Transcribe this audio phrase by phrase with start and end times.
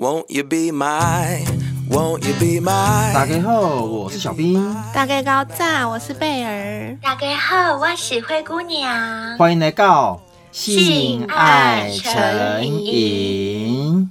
[0.00, 1.44] Won't you be my,
[1.90, 3.12] won't you be my？
[3.12, 4.72] 大家好，我是小兵。
[4.94, 6.96] 大家高赞，我是贝儿。
[7.02, 9.36] 大家好，我是灰姑娘。
[9.36, 10.22] 欢迎来到
[10.52, 13.57] 性爱成瘾。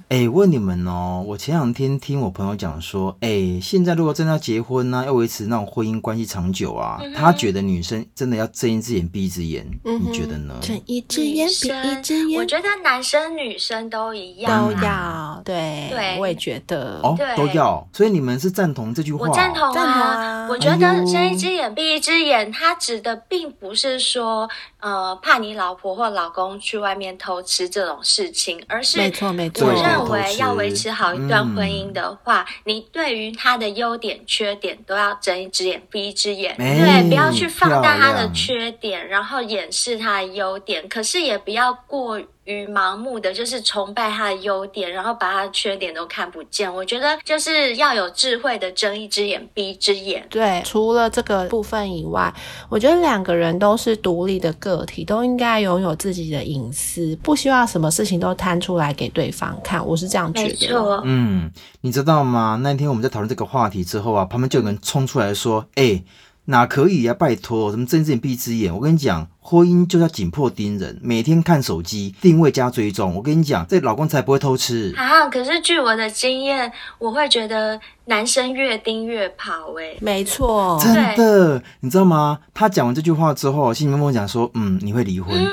[0.08, 10.54] 哎，问你们哦，我前两天听我朋友讲说，哎，现在如果真的要结婚呢、啊，要维持那种婚姻关系长久啊，嗯、他觉得女生真的要睁一只眼闭一只眼，嗯、你觉得呢？
[10.60, 17.86] 睁一只眼闭一只眼，我觉得男生女生都一样，都要对，对，我也觉得哦，都要。
[17.92, 19.28] 所以你们是赞同这句话？
[19.28, 20.48] 我赞同啊，赞同啊。
[20.48, 24.48] 我觉得睁一只眼闭一只眼，它指的并不是说
[24.80, 46.74] 呃怕你老婆或老公去外面偷吃这种事情，而是没错没错，我认为要维持好一段婚姻的话，嗯、你对于他的优点、缺点都要睁一只眼闭一只眼，对，不要去放大他的缺点，然后掩饰他的优点，可是也不要过于盲目的就是崇拜他的优点，然后把他的缺点都看不见。
[46.74, 50.26] 我觉得就是要有智慧的睁一只眼闭一只眼。
[50.30, 52.32] 对，除了这个部分以外，
[52.70, 59.86] 我觉得两个人都是独立的个体，都应该拥有自己的隐私，不希望什么事情都摊出来给对方看。
[59.86, 60.48] 我是这样觉得。
[60.48, 61.02] 没错。
[61.04, 61.50] 嗯，
[61.82, 62.58] 你知道吗？
[62.62, 66.04] 那天我们在讨论这个话题之后啊，旁边就有人冲出来说：“哎、欸，
[66.48, 67.14] 哪可以呀、啊？
[67.14, 68.74] 拜托，什么睁一只眼闭一只眼？
[68.74, 73.14] 我跟你讲。”婚姻就要紧迫盯人，每天看手机定位加追踪。
[73.14, 75.26] 我跟你讲，这老公才不会偷吃啊！
[75.30, 79.92] 可是据我的经验，我会觉得男生越盯越跑、欸。
[79.92, 82.40] 哎，没错，真的，你知道吗？
[82.52, 85.34] 他讲完这句话之后，心里面跟我讲说：“嗯，你会离婚。
[85.34, 85.48] 嗯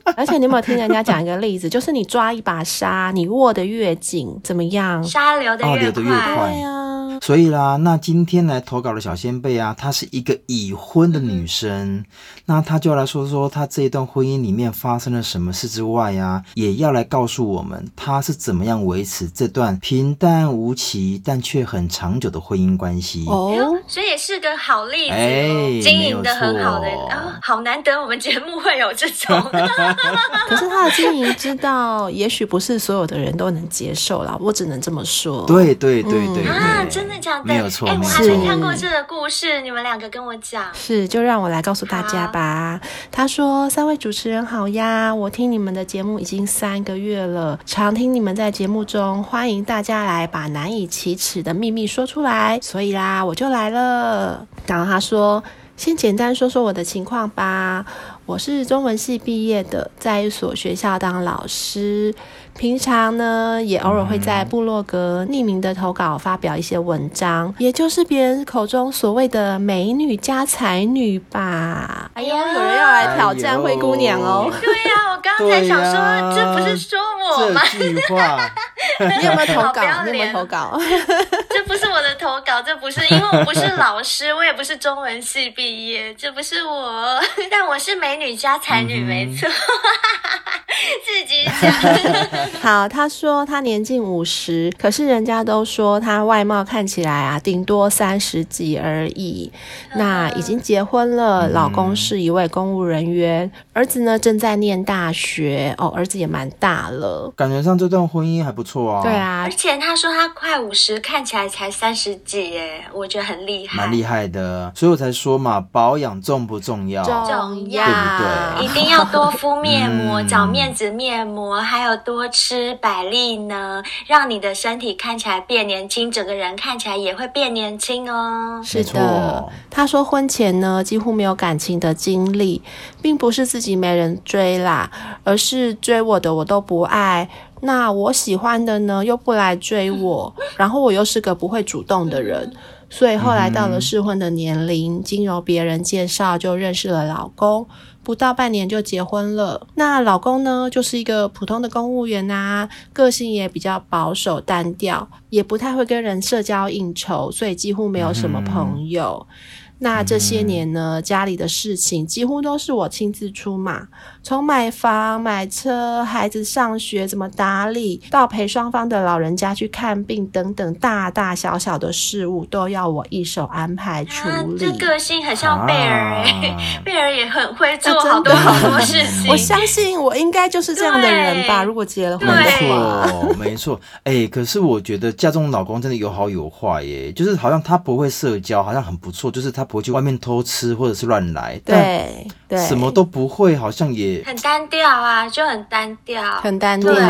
[0.18, 1.68] ”而且你有没有听人家讲一个例子？
[1.70, 5.02] 就是你抓一把沙，你握得越紧，怎么样？
[5.04, 6.02] 沙流得越快。
[6.02, 6.76] 对啊。
[7.20, 12.04] 所以啦，那今天来投稿的小仙贝啊，她是一个已婚的女生，
[12.46, 13.28] 那她就要来说。
[13.28, 25.48] 说她这一段婚姻里面发生了什么事之外啊，也要来告诉我们她是怎么样维持这段平淡无奇但却很长久的婚姻关系哦，所以也是个好例子，哎、
[25.82, 29.36] 经营的很好的啊、哦，好难得我们节目会有这种。
[30.48, 35.44] 可是他的经营之道，也许不是所有的人都能接受啦，我只能这么说。
[35.46, 37.44] 对对对对，啊，真的假的？
[37.44, 40.64] 没有错，哎、欸，我还没看过这个故事，你们两个跟我讲。
[40.72, 42.80] 是，就让我来告诉大家吧。
[43.10, 55.42] 他说：“三位主持人好呀，我听你们的节目已经三个月了，常听你们在节目中欢迎大家来把难以启齿的秘密说出来，所以啦，我就来了。”然后他说
[55.78, 57.86] ：“先简单说说我的情况吧，
[58.26, 62.12] 我是中文系毕业的，在一所学校当老师。”
[62.58, 72.10] 平常呢，也偶尔会在部落格匿名的投稿，发表一些文章，嗯、也就是别人口中所谓的美女加才女吧。
[72.14, 74.50] 哎呀，有人要来挑战灰姑娘哦！
[74.60, 76.98] 对呀、啊，我刚才想说、啊，这不是说
[77.30, 77.62] 我吗？
[77.70, 78.50] 这句话，
[79.20, 79.82] 你有没有投稿？
[80.02, 80.76] 你有没有投稿？
[81.50, 87.20] 这不是我的投稿，这不是因为我不是老师，我也不是中文系毕业，这不是我，
[87.50, 89.48] 但我是美女加才女，嗯、没错，
[91.04, 91.72] 自己讲。
[92.60, 99.50] 好，他说他年近五十，可是人家都说他外貌看起来啊，顶多三十几而已。
[99.96, 109.02] 那已经结婚了，老公是一位公务人员，儿子呢正在念大学哦，儿子也蛮大了，感觉上这段婚姻还不错啊。
[109.02, 114.70] 对啊，而且他说他快五十，看起来才三十几耶，我觉得很厉害，蛮厉害的。
[114.74, 117.02] 所以我才说嘛，保养重不重要？
[117.02, 118.64] 重要，对不对？
[118.64, 122.28] 一定要多敷面膜，找面子面膜，还有多。
[122.30, 128.60] 吃百利呢，让你的身体看起来变年轻，整个人看起来也会变年轻哦。
[128.62, 132.62] 是的，他说婚前呢几乎没有感情的经历，
[133.02, 134.90] 并不是自己没人追啦，
[135.24, 137.28] 而是追我的我都不爱，
[137.62, 142.52] 那我喜欢的呢又不来追我，然后我又是个不会主动的人，
[142.90, 147.66] 所以后来到了适婚的年龄，经由别人介绍就认识了老公。
[148.02, 149.66] 不到半年就结婚了。
[149.74, 159.26] 那老公呢，就是一个普通的公务员啊，个性也比较保守单调，也不太会跟人社交应酬，所以几乎没有什么朋友。
[159.28, 159.34] 嗯
[159.80, 163.86] 那这些年呢，家里的事情几乎都是我亲自出马，
[164.24, 174.34] 从买房、买车、孩子上学怎么打理，到陪双方的老人家去看病等等，大大小小的事务都要我一手安排处理。
[174.34, 179.30] 啊、这个性很像贝儿诶， 贝儿也很会做好多好多事情。
[179.30, 181.62] 我相信我应该就是这样的人吧？
[181.62, 183.80] 如果结了婚的话，没错，没错。
[184.02, 189.67] 哎、欸，可是我觉得嫁中老公真的有好有坏耶，就是好像他不会社交，好像很不错，就是他。
[189.68, 196.92] 婆去外面偷吃或者是乱来，对对，什么都不会，好像也很单调啊，就很单调，很单调。
[196.92, 197.02] 对，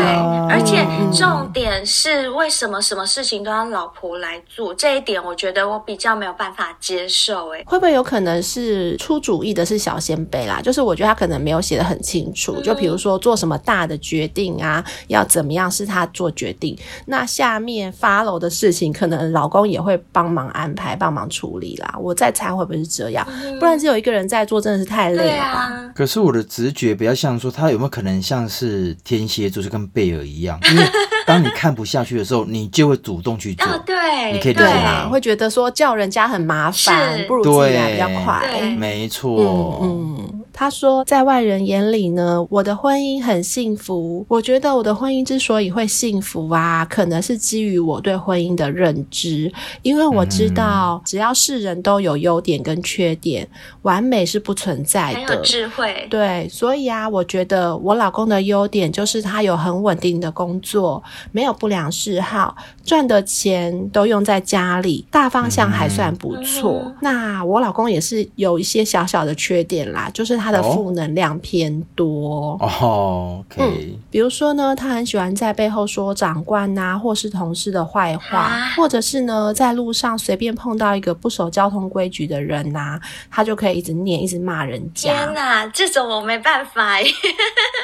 [0.49, 0.85] 而且
[1.17, 4.75] 重点是为什么什么事情都要老婆来做？
[4.75, 7.53] 这一点我觉得我比较没有办法接受。
[7.53, 10.61] 哎，会不会有可能是出主意的是小仙贝啦？
[10.61, 21.95] 就是我觉得他可能没有写得很清楚，嗯、就比如说做什么大的决定啊，要怎么样是他做决定，那下面 follow 的事情可能老公也会帮忙安排、帮忙处理啦。
[21.97, 23.27] 我在猜会不会是这样？
[23.59, 25.59] 不然只有一个人在做，真的是太累了吧？
[25.59, 30.59] 啊、可是我的直觉比较像说，他有没有可能像是天蝎座，就跟贝尔一样？
[30.71, 30.83] 因为
[31.25, 33.67] 当你看不下去的时候，你就会主动去做。
[33.67, 35.09] 哦，对，你可以理解吗？
[35.09, 38.75] 会觉得说叫人家很麻烦，不如自己来比较快。
[38.77, 39.79] 没错。
[39.81, 40.17] 嗯。
[40.19, 44.25] 嗯他说，在外人眼里呢，我的婚姻很幸福。
[44.27, 49.49] 我觉得我的婚姻之所以会幸福啊，可能是基于我对婚姻的认知，
[49.83, 53.47] 因为我知道，只要是人都有优点跟缺点，
[53.83, 55.19] 完美是不存在的。
[55.21, 56.05] 很有智慧。
[56.09, 61.01] 对，所以啊，我觉得我老公的优点就是他有很稳定的工作，
[61.31, 62.53] 没有不良嗜好，
[62.89, 66.81] 赚的钱都用在家里，大方向还算不错。
[66.83, 70.49] 嗯、那我老公也是有一些小小的缺点啦，就是他。
[70.49, 82.99] 的负能量偏多哦，OK，嗯，比如说呢，他很喜欢在背后说长官呐、啊，或是同事的坏话，啊、或者是呢，在路上随便碰到一个不守交通规矩的人呐、啊，
[83.29, 85.13] 他就可以一直念，一直骂人家。
[85.13, 87.07] 天哪，这种我没办法耶，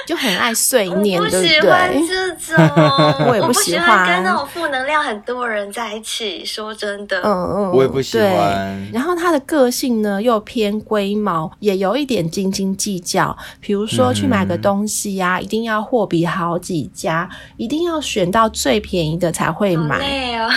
[0.07, 2.07] 就很爱碎念，对不对？
[2.07, 2.57] 这种
[3.29, 6.43] 我也不喜欢跟那种负能量很多人在一起。
[6.45, 8.91] 说真的，嗯嗯，我也不喜欢。
[8.93, 12.45] 然后他的个性呢，又偏龟毛，也有一点斤。
[12.55, 17.27] 斤计较，比如说去买个东西呀、啊，嗯、一定要货比好几家，
[17.57, 19.97] 一定要选到最便宜的才会买。
[19.97, 20.47] 累哦，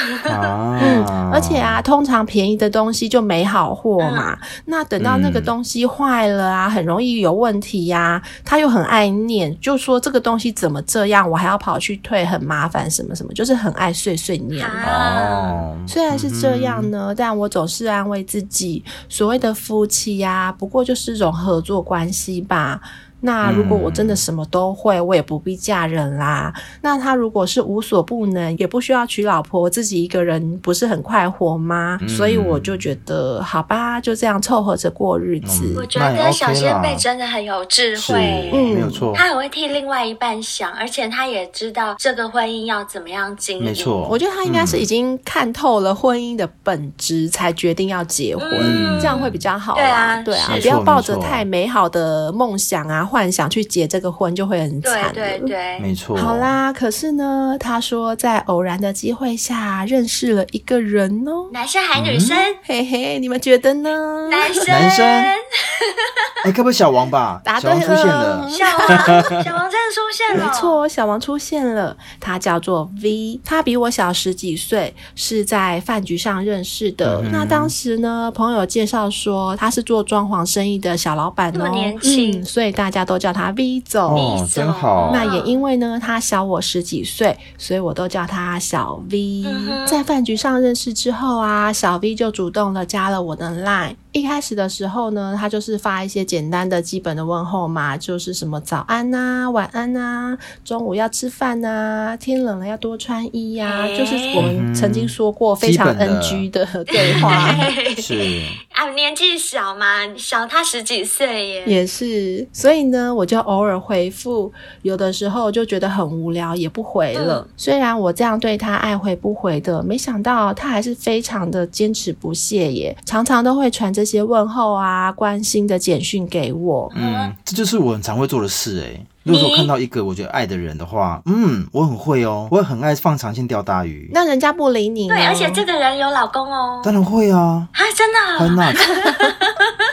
[0.81, 4.34] 嗯，而且啊，通常便宜的东西就没好货嘛。
[4.34, 8.23] 嗯、那等到那个东西坏了啊，很容易有问题呀、啊。
[8.44, 14.67] 他又很爱念，就说这个东西怎么这样，我还要跑去退，很麻烦，什么什么，就是很爱碎碎念。
[14.67, 22.81] 哦，虽然是这样呢，嗯、但我总是安慰自己，所谓的夫妻呀、啊，不过就是一种合作关系吧。
[23.20, 26.53] 那如果我真的什么都会，嗯、我也不必嫁人啦。
[26.82, 31.99] 那他如果是无所不能，也不需要娶老婆，自己一个人不是很快活吗？
[32.00, 35.75] 嗯、所以我就觉得，好吧，就这样凑合着过日子。
[35.75, 39.12] 嗯、我觉得小仙贝真的很有智慧，嗯，没有错。
[39.17, 43.65] 他很会替另外一半想，而且他也知道这个婚姻要怎么样经营。
[43.65, 49.75] 没错，我觉得他应该是已经看透了婚姻的本质，才决定要结婚，嗯、这样会比较好。
[49.75, 53.07] 对啊，对啊，不要抱着太美好的梦想啊。
[53.08, 56.16] 幻想去结这个婚就会很惨，对对对，没错。
[56.16, 62.37] 好啦，可是呢，他说在偶然的机会下认识了一个人哦，男生还女生？
[62.62, 64.28] 嘿嘿，你们觉得呢？
[64.31, 65.06] 男生，男生。
[66.44, 67.40] 哎，可不会小王吧？
[67.43, 71.96] 答对了，小王出现了，小王，小王真的出现了， 没错，小王出现了。
[72.20, 77.22] 他叫做 V，他比我小十几岁，是在饭局上认识的。
[77.32, 82.98] 那当时呢，朋友介绍说他是做装潢生意的小老板哦，那么年轻，所以大家。
[83.05, 85.11] 都叫他 V 总哦，真好。
[85.12, 89.45] 那也因为呢，他小我十几岁，所以我都叫他小 V。
[89.47, 93.95] 嗯、在饭局上认识之后啊，小 V 就主动的加了我的 Line。
[94.12, 107.55] 一开始的时候呢，他就是发一些简单的基本的问候嘛，就是什么早安呐、晚安呐，中午要吃饭呐，天冷了要多穿衣呀，欸、就是我们曾经说过非常 NG 的对话。
[108.00, 108.41] 是
[108.72, 109.86] 啊，年纪小嘛，
[110.17, 112.46] 小他十几岁耶，也是。
[112.53, 114.50] 所以呢，我就偶尔回复，
[114.82, 117.46] 有的时候就觉得很无聊，也不回了。
[117.46, 129.05] 嗯、虽然我这样对他爱回不回的，没想到他还是非常的坚持不懈耶，常常都会传这些问候啊、关心的简讯给我，嗯，这就是我很常会做的事诶。
[129.25, 134.10] 如果说看到一个我觉得爱的人的话，嗯，我很会哦，我很爱放长线钓大鱼。
[134.13, 138.72] 那人家不理你，对，而且这个人有老公哦，当然会啊，啊，真的，会那，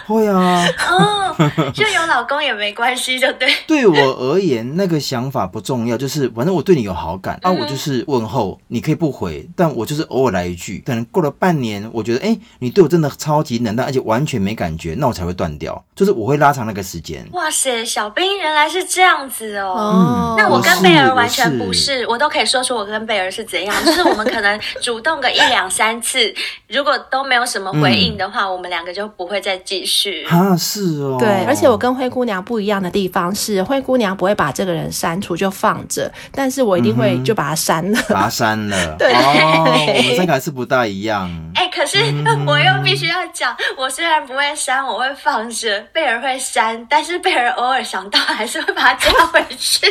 [0.06, 1.36] 会啊，哦，
[1.74, 3.50] 就有老公也没关系，就对。
[3.68, 10.82] 对我而言，那个想法不重要，就是反正我对你有好感，啊，我就是问候，你可以不回，但我就是偶尔来一句。
[10.86, 17.28] 可能过了半年，我觉得，哎，你对我真的超级冷淡，而且完全没感觉，那我才会断掉，就是我会拉长那个时间。
[17.34, 19.25] 哇塞，小兵原来是这样。
[19.26, 23.76] 样子哦，那我跟贝尔完全不是，我，都可以说出我跟贝尔是怎样。
[23.84, 26.32] 就是我们可能主动个一两三次，
[26.70, 30.26] 如果都没有什么回应的话，嗯、我们两个就不会再继续。
[30.30, 31.44] 啊，是哦，对。
[31.48, 38.96] 而且我跟灰姑娘不一样的地方是，灰姑娘不会把这个人删除就放着，但是我一定会就把他删了， 把他删了。
[39.00, 39.66] 对，哦，
[39.98, 41.30] 我们三个还是不大一样。
[41.56, 41.98] 哎、欸，可是
[42.46, 49.86] 我又必须要讲，我虽然不会删，我会放着，贝尔会删，但是贝尔偶尔想到还是会把它加回去。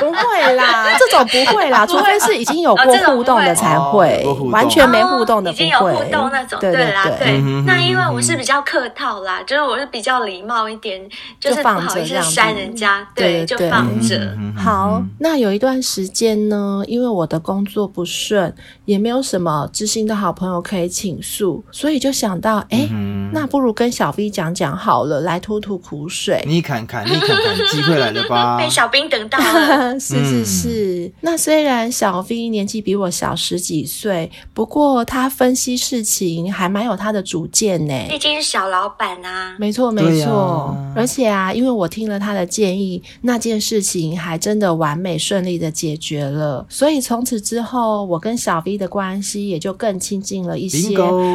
[0.00, 5.64] 不会啦， 这种不会啦，除非是已经有过互动的才会，完全没互动的不会。
[5.64, 7.40] 已经有互动那种，对，对，对，对啦，对。
[7.66, 11.00] 那因为我是比较客套啦，就是我是比较礼貌一点，
[11.38, 14.36] 就是不好意思删人家，对，就放着。
[14.56, 26.44] 好，那有一段时间呢，因为我的工作不顺，也没有什么知心的好朋友可以倾诉，所以就想到，哎、欸，嗯、那不如跟小 V 讲讲好了，来吐吐苦水。
[26.46, 28.56] 你看看，你看看，机会来了吧？
[28.62, 29.98] 被小兵等到了。
[30.00, 31.04] 是是是。
[31.06, 37.94] 嗯、那虽然小 V 年纪比我小十几岁，不过他分析事情还蛮有他的主见呢。
[38.08, 39.56] 毕竟是小老板啊。
[39.58, 40.32] 没错没错。
[40.32, 46.66] 啊、而且啊，因为我听了他的建议，那件事情还真的完美顺利的解决了。
[46.68, 50.92] 所以从此之后，我跟小 V 的关系也就更亲近了一些。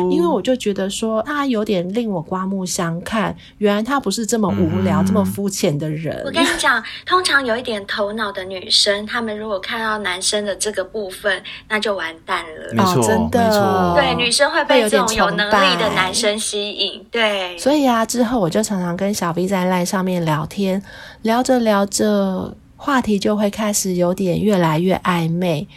[0.09, 3.35] 因为我就觉得说，他有点令我刮目相看。
[3.57, 6.21] 原来他不是这么无聊、嗯、这么肤浅的人。
[6.25, 12.73] 我跟你讲，通常有一点头脑的女生，她们如果看到男生的这个部分，那就完蛋了。
[12.73, 17.05] 没错，真的，对，女生会被这种有能力的男生吸引。
[17.11, 20.81] 对，所以啊，之后我就常常跟小 V 在 LINE 上面聊天，
[21.23, 25.67] 聊着聊着，话题就会开始有点越来越暧昧。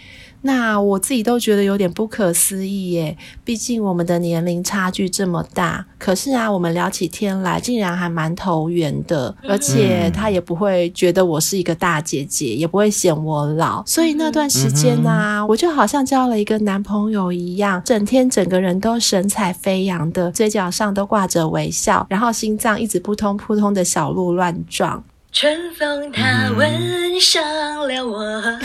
[0.43, 25.05] 那我自己都觉得有点不可思议耶，毕竟我们的年龄差距这么大，可是啊，我们聊起天来竟然还蛮投缘的，而且他也不会觉得我是一个大姐姐，也不会嫌我老，所以那段时间啊，我就好像交了一个男朋友一样，整天整个人都神采飞扬的，嘴角上都挂着微笑，然后心脏一直扑通扑通的小鹿乱撞。
[25.33, 27.43] 春风它吻上
[27.89, 28.59] 了我的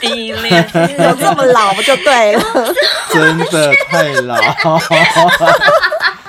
[0.00, 0.36] 脸，
[1.08, 2.42] 有这么老不就对了？
[3.12, 4.36] 真的太老。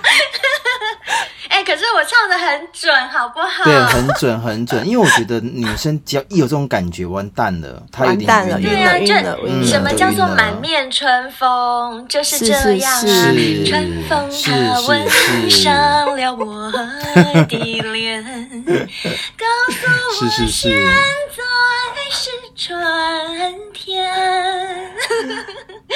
[1.73, 3.63] 可是我唱的很准，好不好？
[3.63, 4.87] 对，很准，很准。
[4.87, 8.59] 因为我觉得女生只要一有这种感觉，完蛋了，她完蛋了。
[8.61, 9.07] 对啊，就
[9.65, 12.07] 什么叫做满面春风？
[12.07, 13.01] 就是这样啊，
[13.65, 15.09] 春风它吻
[15.49, 16.85] 上了我的
[17.91, 18.23] 脸，
[19.35, 20.85] 告诉我现在
[22.11, 22.79] 是春
[23.17, 23.62] 天。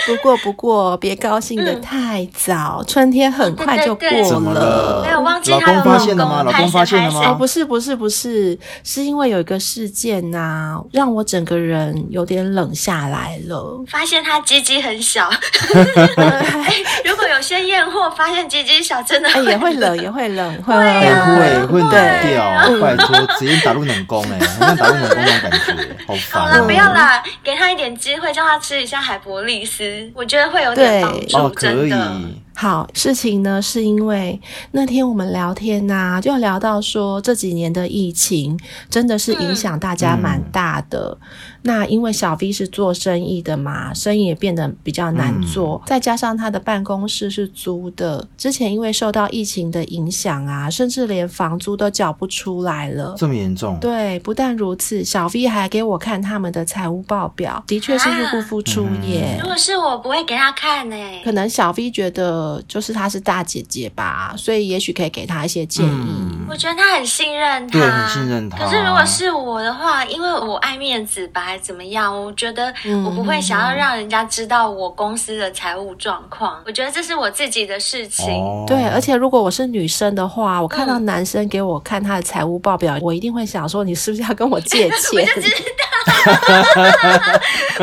[0.08, 4.10] 不过，不过，别高兴得太早，春天很快就过
[4.42, 5.04] 了。
[5.06, 5.52] 没有忘记。
[5.52, 6.44] 老公发现了吗？
[6.44, 7.32] 老公发现了吗？
[7.32, 13.84] 哦，不是，不是，不是，是因为有一个事件呐、啊，让我整个人有点冷下来了。
[13.90, 15.30] 发现他鸡鸡很小，
[17.06, 22.52] 如果有些验货发现鸡鸡小，真的也会冷，也会冷， 会会会会冷掉。
[22.82, 24.40] 拜托，直接打入冷宫哎，
[24.76, 26.42] 打入冷宫那种感觉，好烦。
[26.42, 32.12] 好了，不要啦，给他一点机会，叫他吃一下海博利斯，我觉得会有点帮助，哦、真的。
[32.60, 38.60] 好，事情呢，是因为那天我们聊天呐、啊，就聊到说这几年的疫情
[38.90, 41.16] 真的是影响大家蛮大的。
[41.22, 41.28] 嗯、
[41.62, 53.14] 那因为小 V 是做生意的嘛，生意也变得比较难做，嗯、再加上他的办公室是租的，之前因为受到疫情的影响啊，甚至连房租都缴不出来了。
[53.16, 53.78] 这么严重？
[53.80, 59.38] 对，不但如此，小 V 还给我看他们的财务报表，的确是入不敷出耶。
[59.38, 60.96] 啊嗯、如果是我，不会给他看呢。
[61.24, 62.47] 可能小 V 觉得。
[62.68, 65.90] 就是她是大姐姐吧，所以也许可以给她一些建议。
[65.90, 68.58] 嗯、我觉得她很信任她，对，很信任她。
[68.58, 72.14] 可是如果是我的话，因为我爱面子吧，还怎么样？
[72.14, 72.74] 我觉得
[73.06, 76.58] 我不会想要让人家知道我公司的财务状况。
[76.60, 78.26] 嗯、我觉得这是我自己的事情。
[78.42, 84.92] 哦、对，而且如果我是女生的话，我看到男生给我看他的财务报表，嗯、我一定会想说：你是不是要跟我借钱？
[85.14, 85.56] 我就知道，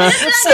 [0.11, 0.49] 是不是？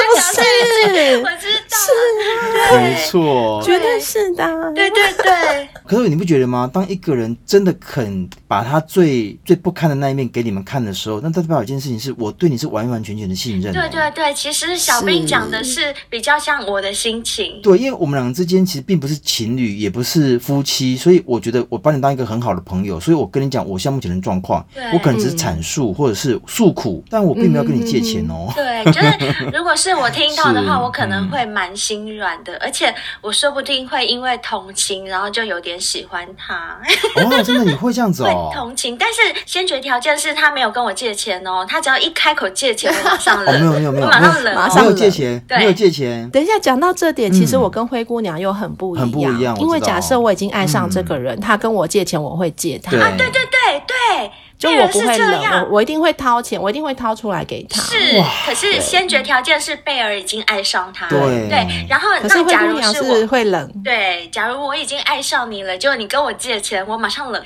[1.23, 4.73] 我知道，是，没错，绝对是的。
[4.75, 6.69] 对对对， 可是你不觉得吗？
[6.73, 13.73] 当一个人真的肯把他最最不堪的那一面给你们看的时候，那代表一件事情是我对你是完完全全的信任。
[13.73, 17.61] 对对对，其实小兵讲的是比较像我的心情。
[17.63, 28.53] 对，因为我们两个之间其实并不是情侣，也不是夫妻，所以我觉得我把你当一个很好的朋友，所以我跟你讲我现在目前的状况，对我可能只是阐述或者是诉苦，但我并没有跟你借钱哦。
[28.55, 36.81] 对，就是如果是我听到的话， 我可能会蛮心软的，而且我说不定会因为同情，然后就有点喜欢他。
[37.17, 38.51] 哦，真的你会这样子哦？
[38.55, 41.67] 同情，但是先决条件是他没有跟我借钱哦。
[41.69, 43.55] 他只要一开口借钱，我马上冷。
[43.55, 46.31] 哦，没有没有没有，马上冷，马上没有借钱，没有借钱。
[46.31, 49.55] 等一下，讲到这点，其实我跟灰姑娘又很不一样，很不一样。
[49.61, 52.91] 因为假设我已经爱上这个人，他跟我借钱，我会借他。
[52.91, 54.31] 对啊，对对对对。
[54.61, 57.81] 就我不会冷，我我一定会掏钱，我一定会掏出来给他。
[57.81, 57.97] 是，
[58.45, 61.11] 可是先决条件是贝尔已经爱上他了。
[61.11, 67.43] 对对，然后可是那假如是我会冷，对，假如我已经爱上你了，就你跟我借钱，我马上冷。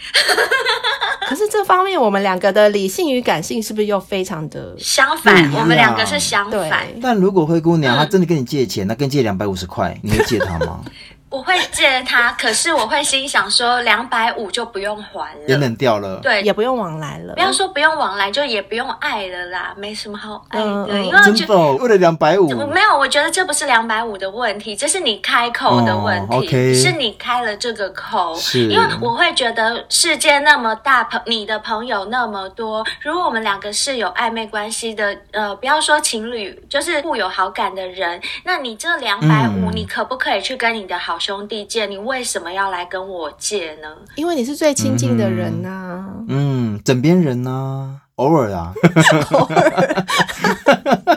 [1.29, 5.33] 可是这方面我们两个的理性与感性是不是又非常的相反？
[5.55, 6.85] 我们两个是相反。
[7.01, 10.81] 但如果灰姑娘她真的跟你借钱，那跟借两百五十块，你会借她吗？
[11.31, 17.35] 我会借他，可是我会心想说，两百五就不用还了，也冷掉了，对，也不用往来了。
[17.35, 28.37] 不要说不用往来，就也不用爱了啦，没什么好爱的，嗯嗯、因为就真的为了两百五，没有，我觉得这不是两百五的问题，这是你开口的问题，哦 okay、是你开了这个口。
[28.37, 41.87] 是，因为我会觉得世界那么大，朋你的朋友那么多，如果我们两个是有暧昧关系的，呃，不要说情侣，就是互有好感的人，那你这两百五，你可不可以去跟你的好兄弟借？
[41.87, 43.89] 你为什么要来跟我借呢？
[44.17, 46.05] 因为你是最亲近的人呐、啊。
[46.29, 48.75] 嗯，枕边人呐、啊，偶尔啊。
[49.33, 50.07] 偶尔。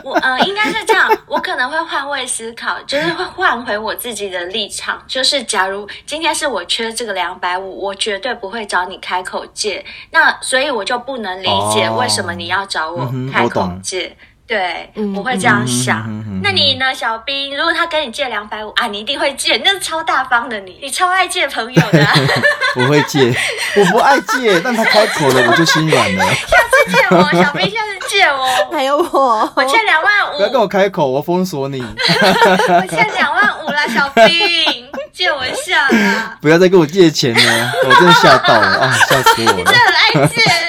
[0.02, 1.10] 我呃，应该是这样。
[1.26, 5.02] 我可能会换位思考，就是会换回我自己的立场。
[5.06, 9.84] 就是假如今天是我缺这个两百五，我绝对不会找你开口借。
[10.10, 14.06] 那所以我就不能理解为什么你要找我开口借。
[14.06, 16.08] 哦嗯对，我会这样想。
[16.42, 17.54] 那你呢，小兵？
[17.54, 22.14] 如果他跟你借两百五啊，你一定会借，那是超大方的你，你超爱借朋友的、啊。
[22.76, 23.30] 我会借，
[23.76, 26.24] 我不爱借，但他开口了，我就心软了。
[26.24, 30.38] 下次借我， 小兵，下次借我，还有我，我欠两万五。
[30.38, 31.82] 不要跟我开口，我封锁你。
[31.84, 36.38] 我欠两万五了，小兵，借我一下啦。
[36.40, 39.54] 不要再跟我借钱了，我真的吓到了啊，吓死我了。
[39.58, 40.67] 你真的很爱借！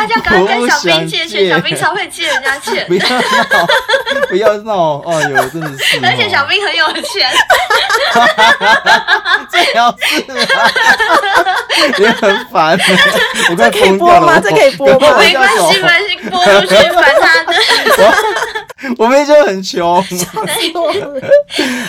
[0.00, 1.76] 大家赶快跟小兵借钱，小兵。
[1.76, 3.20] 超会借人家钱，不要闹，
[4.28, 4.98] 不要闹！
[5.00, 7.30] 哎呦，真的是，而且小兵很有钱，
[9.50, 10.24] 最好是，
[12.02, 12.78] 也很烦，
[13.50, 14.40] 我快疯掉了。
[14.40, 14.50] 这可以播吗？
[14.50, 15.18] 这可以播吗？
[15.18, 17.52] 没关系，没关系，播出去烦他的。
[18.96, 20.02] 我 们就很穷！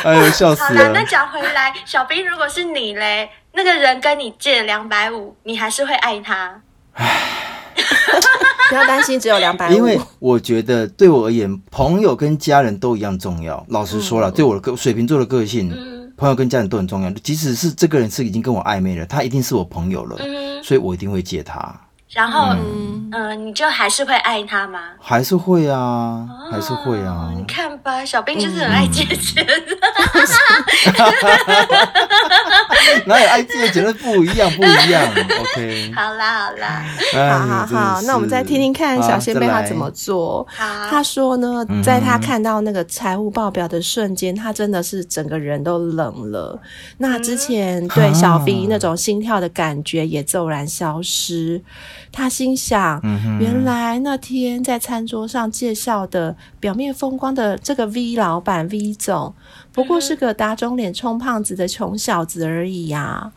[0.04, 0.68] 哎呦，笑死了。
[0.68, 6.60] 好了，那讲回来，小兵，如果是你嘞，那个人跟你借两百五，你还是会爱他？
[6.94, 7.61] 唉。
[8.70, 9.74] 不要担心，只有两百五。
[9.74, 13.66] 因为我觉得对我而言，朋友跟家人都一样重要。
[13.70, 17.10] 老实说了，嗯、对我的个水瓶座的个性，嗯、朋友跟家人都很重要。
[17.24, 21.74] 即使是这个人是已经跟我暧昧了，他一定是我朋友了，嗯、所以我一定会借他。
[22.12, 24.80] 然后，嗯、呃，你就还是会爱他吗？
[25.00, 27.32] 还是会啊，哦、还是会啊。
[27.34, 29.54] 你看吧，小兵就是很爱借钱的。
[33.06, 35.04] 哪有爱借钱的不一样，不一样。
[35.42, 40.46] OK，好啦，好啦，好好好，那我们再听听看小仙贝他怎么做。
[40.50, 46.60] 好，他说呢，在他看到那个财务报表的瞬间，他真的是整个人都冷了。
[46.98, 51.62] 那之前对小 B 那种心跳的感觉也骤然消失。
[52.12, 53.02] 他心想，
[53.40, 59.34] 原来那天在餐桌上介绍的表面风光的这个 V 老板 V 总，
[59.74, 63.32] 不过是个打肿脸充胖子的穷小子而已呀、啊。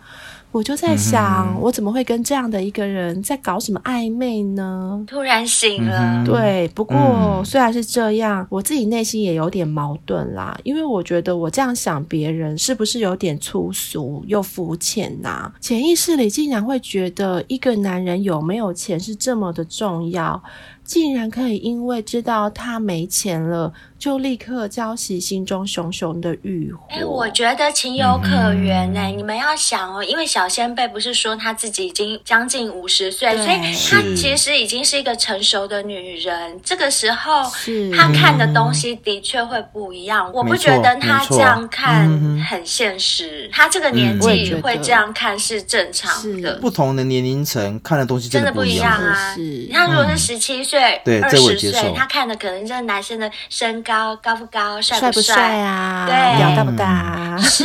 [0.50, 5.04] 我就在想，嗯、我怎么会跟这样的一个人在搞什么暧昧呢？
[5.04, 6.68] 突然醒了，对。
[6.76, 10.56] 不过、嗯、虽然是这样，我自己内心也有点矛盾啦。
[10.62, 15.50] 因为我觉得我这样想别人是不是有点粗俗又肤浅呐？
[15.60, 20.40] 潜意识里竟然会觉得一个男人有没有钱是这么的重要。
[20.84, 23.72] 竟然可以因为知道他没钱了，
[24.04, 26.84] 就立刻浇熄心中熊熊的欲火。
[26.90, 29.10] 哎、欸，我觉得情有可原哎、欸。
[29.10, 33.56] 嗯、你们要想哦，因为小仙贝不是说她自己已经将近五十岁，所以
[33.88, 36.60] 她其实已经是一个成熟的女人。
[36.62, 37.50] 这个时候，
[37.96, 40.28] 她看的东西的确会不一样。
[40.28, 42.06] 嗯、我不觉得她这样看
[42.46, 43.48] 很现实。
[43.50, 46.58] 她这个年纪会这样看是正常的。
[46.58, 49.34] 不同的年龄层看的东西真的不一样，啊！
[49.38, 51.00] 你看，如果是十七岁。
[51.06, 56.04] 对，二十岁，他看的可能就是男生的身高高高不高，帅不帅啊？
[56.08, 57.38] 对，屌大不大？
[57.40, 57.64] 是。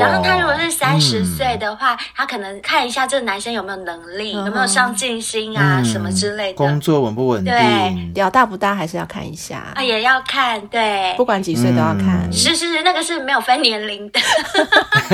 [0.00, 6.54] 然后他如果是三十岁的话，他可能看一下这个男生有没有能力，有没有上进心啊，什么之类的。
[6.54, 7.52] 工作稳不稳定？
[7.52, 10.60] 对，屌大不大还是要看一下啊，也要看。
[10.66, 12.28] 对，不管几岁都要看。
[12.32, 14.20] 是是是，那个是没有分年龄的。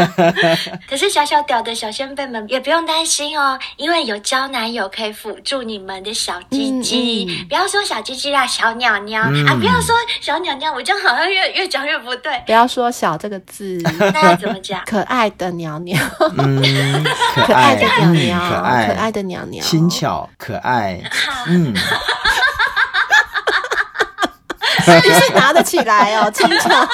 [0.89, 7.45] 可是小小屌的小仙辈们也不用担心哦，因为有交男友可以辅助你们的小鸡鸡。
[7.51, 9.55] 不要说小鸡鸡啦，小鸟鸟、嗯、啊！
[9.55, 12.43] 不要说小鸟鸟，我这样好像越越讲越不对。
[12.47, 13.79] 不要说“小”这个字，
[14.13, 14.81] 那要怎么讲？
[14.87, 16.01] 可爱的鸟鸟，
[16.39, 16.63] 嗯，
[17.35, 21.01] 可爱的鸟鸟，可爱，可爱的鸟鸟，轻巧可爱，
[21.47, 21.75] 嗯，
[24.87, 26.89] 你是拿得起来哦，轻巧。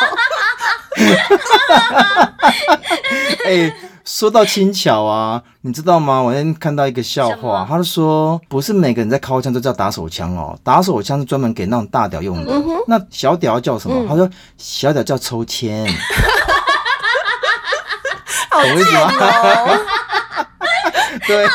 [3.46, 3.72] 哎。
[4.04, 6.20] 说到轻巧啊，你知道吗？
[6.20, 12.52] 我那天看到一个笑话，他就说，不是每个人在靠枪都叫打手枪哦，打手枪是专门给那种大屌用的。
[12.52, 13.94] 嗯、那小屌叫什么？
[14.00, 15.86] 嗯、他说小屌叫抽签。
[18.50, 19.78] 好贱哦！
[21.26, 21.46] 对。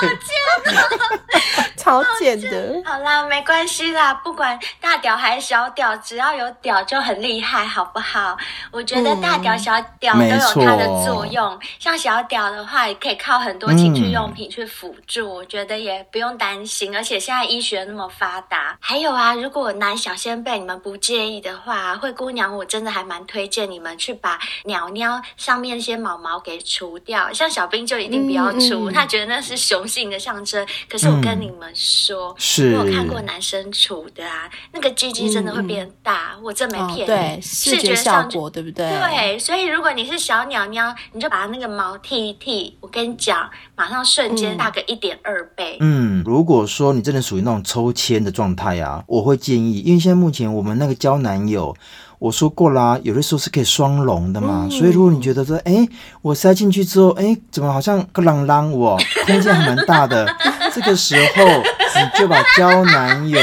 [1.86, 8.36] 超贱的，好啦，没关系啦，不管大屌还是小屌，只要有屌就很厉害，好不好？
[8.71, 11.54] 我觉得大屌、小屌都有它的作用。
[11.54, 16.95] 嗯、像小屌的话，也可以靠很多情趣用品去辅助，嗯、我觉得也不用担心。
[16.95, 27.32] 而且现在医学那么发达，还有啊，如果男小仙贝你们不介意的话，灰姑娘我真的还蛮推荐你们去把鸟鸟上面那些毛毛给除掉。
[27.32, 30.65] 像小兵就一定不要除，他觉得那是雄性的象征。
[30.89, 31.74] 可是我跟你们。
[31.75, 37.03] 说，是我有看过男生处的啊，那个鸡鸡真的会变大，嗯、我真没骗你。
[37.03, 38.89] 哦、对，视觉效果对不对？
[38.89, 45.77] 对，所以如果你是小鸟鸟，你就把那个毛剃一剃，我跟你讲，马上瞬间大个一点二倍。
[45.81, 51.75] 嗯，如果说你真的属于那种抽签的状态啊，我会建议，因为现在目前我们那个交男友。
[52.19, 55.88] 我说过啦，有的时候是可以双龙的嘛，嗯、所以如果你觉得说，哎，
[56.21, 58.97] 我塞进去之后，哎，怎么好像个啷啷我
[59.28, 60.25] 空间还蛮大的，
[60.73, 63.39] 这个时候你就把交男友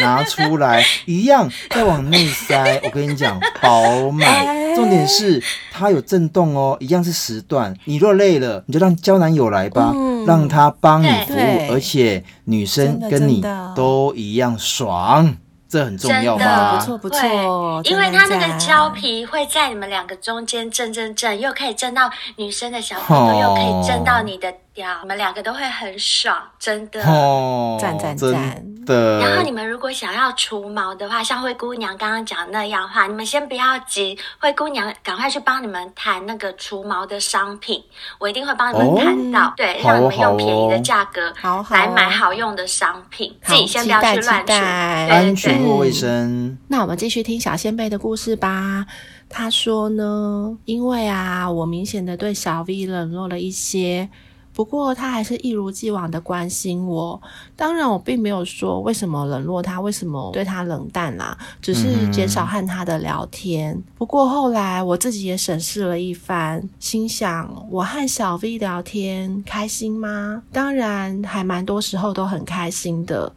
[0.00, 2.80] 拿出来，一样再往内塞。
[2.84, 7.74] 我跟你讲，饱满，重点是它有震动哦，一样是时段。
[7.84, 15.36] 你若累了，你就让交男友来吧，嗯、让他帮你服务，而且女生跟你都一样爽。
[15.72, 16.76] 这很重要吗？
[16.76, 24.52] 不错不错，因为它那个胶皮会在你们两个中间震震震，又可以震到女生的小腹，又可以震到你的。
[24.74, 29.18] 你们两个都会很爽，真的，哦，赞赞赞的。
[29.18, 37.84] 然后你们如果想要除毛的话，像灰姑娘刚刚讲的那样的话，你们先不要急，灰姑娘赶快去帮你们谈那个除毛的商品，
[38.18, 41.30] 我一定会帮你们谈到，哦、对，让你们用便宜的价格
[41.68, 46.56] 来买好用的商品，好自己先不要去乱除，安全或卫生。
[46.68, 48.86] 那我们继续听小仙贝的故事吧。
[49.28, 54.08] 他说呢，因为啊，我明显的对小 V 冷落了一些。
[54.54, 57.20] 不过他还是一如既往的关心我，
[57.56, 63.74] 当然我并没有说为什么冷落他，为什么对他冷淡啦，只是减少和他的聊天。
[63.74, 70.42] 嗯、不过后来我自己也审视了一番，心想我和小 V 聊天开心吗？
[70.52, 73.32] 当然还蛮多时候都很开心的。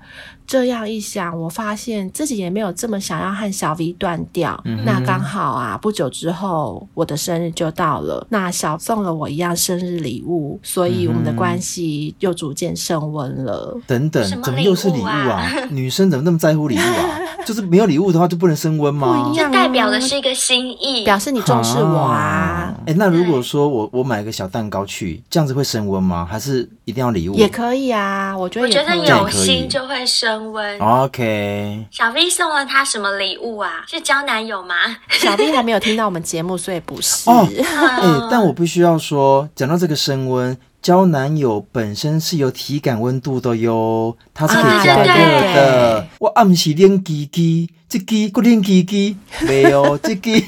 [0.48, 4.60] 这样一想，我发现自己也没有这么想要和小 V 断掉。
[4.66, 13.78] 嗯、那刚好啊，不久之后我的生日就到了，那小送了我一样生日礼物，所以我们的关系又逐渐升温了。
[13.88, 15.50] 等等，怎么又是礼物啊？
[15.70, 17.20] 女生怎么那么在乎礼物啊？
[17.46, 19.24] 就是没有礼物的话就不能升温吗？
[19.30, 22.74] 不一样，代表的是一个心意，表示你重视我啊。
[22.82, 26.28] 哎、欸，那如果说我我买个小蛋糕去，这样子会升温吗？
[26.30, 27.36] 还是一定要礼物？
[27.36, 29.00] 也可以啊，我觉得也可以。
[29.00, 30.80] 我觉得有心就会升温。
[30.80, 31.86] OK。
[31.92, 33.84] 小 V 送了他什么礼物啊？
[33.88, 34.76] 是交男友吗？
[35.10, 37.30] 小 V 还没有听到我们节目，所以不是。
[37.30, 40.58] 哦，哎、欸，但我必须要说，讲到这个升温。
[40.82, 45.08] 交男友本身是有体感温度的哟，它是可以加热
[45.56, 46.08] 的。
[46.20, 50.46] 我暗时练鸡鸡，这鸡不练鸡鸡，没有 这鸡，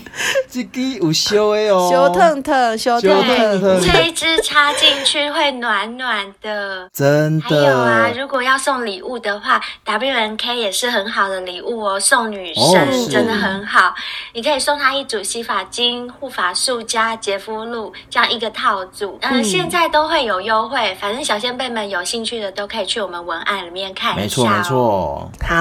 [0.50, 3.82] 这鸡有烧的哦，烧烫烫，烧烫烫。
[3.82, 7.48] 这一支插进去会暖暖的，真的。
[7.48, 13.96] 还有啊，如果要送礼物的话，W N K 也是很好的礼物哦，送女生、哦、真的很好。
[14.34, 19.18] 你可以送她一组洗发精、护发素加洁肤露，这样一个套组。
[19.22, 20.28] 嗯，现在都会。
[20.28, 24.44] 有优惠，反正小仙贝们有兴趣的都可以去我们文案里面看一下哦。
[24.44, 25.32] 没错没错。
[25.48, 25.57] 好，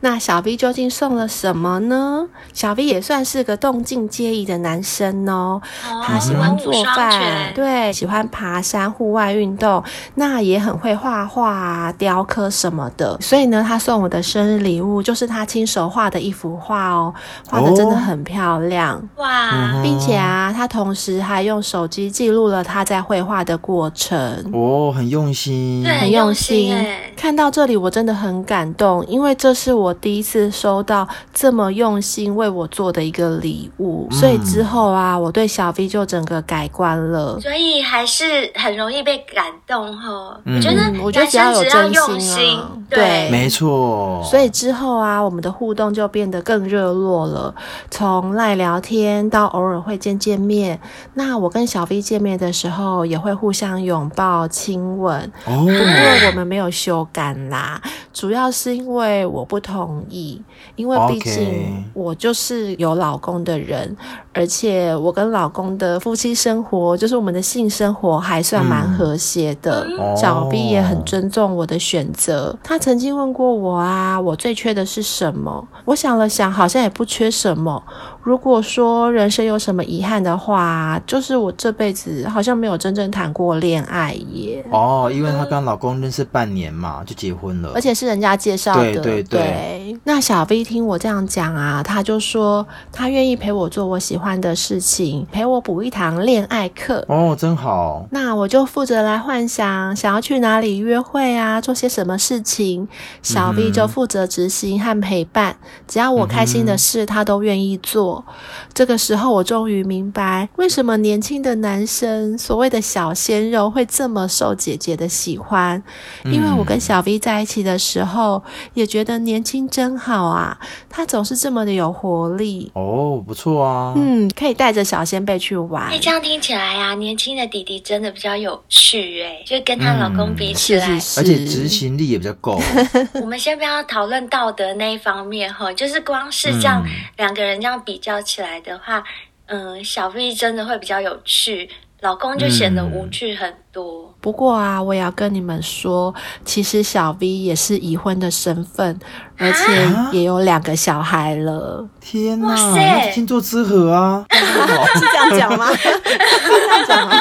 [0.00, 2.26] 那小 V 究竟送了什么呢？
[2.52, 5.60] 小 V 也算是个动静皆宜的男生哦。
[5.88, 9.82] 哦，他喜欢做饭，对，喜欢爬山、户外运动，
[10.16, 13.16] 那也很会画画、雕刻什么的。
[13.20, 17.14] 所以呢，他送我的生日礼物就是他亲手画的一幅画哦，
[17.48, 19.80] 画的真的很漂亮哇！
[19.82, 24.18] 并且啊，他同时还用手机记录了他在绘画的过程。
[24.52, 26.76] 哦，很用心，很用心。
[27.16, 37.38] 看到这里，我真的很感动，因为这是我第一次收到这么用心为我做的一个礼物，嗯、所以之后啊，我对小 V 就整个改观了。
[37.40, 40.36] 所以还是很容易被感动哈。
[40.44, 44.20] 嗯、我觉得，我觉得只要有真心，啊，对，没错。
[44.24, 47.54] 所以之后啊，我们的互动就变得更热络了，
[47.92, 50.80] 从赖聊天到偶尔会见见面。
[51.12, 55.20] 那我跟小 V 见面的时候，也会互相拥抱、亲吻。
[55.44, 57.78] 哦，不过我们没有修改啦，
[58.12, 60.40] 主要是因为我不同意，
[60.76, 63.94] 因为毕竟我就是有老公的人，
[64.32, 69.86] 而且我跟老公的夫妻生活，就是我们的性生活还算蛮和谐的。
[69.90, 75.68] 嗯、小 B 也很尊重我的选择，他曾经问过我啊，我最缺的是什么？
[75.84, 77.82] 我想了想，好像也不缺什么。
[78.22, 84.64] 如果说人生有什么遗憾的话，就是我这辈子好像没有真正谈过恋爱耶。
[84.70, 88.82] 哦，因为她跟老公认识半年嘛，就结婚了，而且是人家介绍的。
[88.82, 89.22] 对对对。
[89.24, 97.04] 对，那小 V 听我这样讲啊，他就说他愿意陪我做我喜欢的事情，陪我补一堂恋爱课。
[97.08, 98.06] 哦，真好。
[98.10, 102.88] 那我就负责来幻想，想要去哪里约会啊，做些什么事情。
[103.22, 108.24] 小 V 就负责执行和陪伴，嗯、只要我开心的事，他都愿意做。
[108.72, 115.82] 这个时候，我终于明白为什么年轻的男生所谓的小鲜肉会这么受姐姐的喜欢。
[116.24, 118.42] 因为我跟小 V 在一起的时候，
[118.74, 120.56] 也觉得年轻真好啊，
[120.88, 122.70] 他总是这么的有活力。
[122.74, 125.88] 哦，不错啊，嗯，可以带着小仙贝去玩。
[125.88, 132.60] 哎，这样听起来啊，年轻的弟弟真的比较有趣哎，就跟她老公比起来，嗯、而且执行力也比较够。
[133.20, 136.80] 我们先不要讨论道德那一方面哈，就是光是这样
[137.16, 138.00] 两个人这样比。
[138.04, 139.02] 较起来的话，
[139.46, 141.66] 嗯，小 V 真的会比较有趣，
[142.02, 144.04] 老公就显得无趣很多。
[144.04, 148.98] 嗯、不过啊，我也要跟你们说，其实小 V 也是已婚的身份，
[149.36, 151.86] 而且也有两个小孩了。
[152.00, 155.66] 天哪，那天作之合啊，是这样讲吗？
[155.74, 156.00] 是
[156.48, 157.16] 这样讲吗？